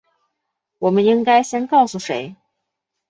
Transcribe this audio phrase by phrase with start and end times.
[0.79, 2.35] 我们应该先告诉谁？